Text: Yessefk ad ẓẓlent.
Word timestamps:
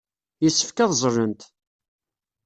Yessefk 0.43 0.77
ad 0.83 0.91
ẓẓlent. 1.01 1.41